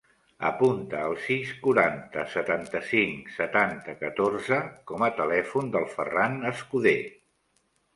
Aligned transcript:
Apunta 0.47 1.01
el 1.09 1.17
sis, 1.25 1.51
quaranta, 1.65 2.25
setanta-cinc, 2.37 3.31
setanta, 3.37 3.97
catorze 4.03 4.61
com 4.93 5.09
a 5.11 5.15
telèfon 5.23 5.75
del 5.79 5.91
Ferran 5.97 6.47
Escuder. 6.57 7.01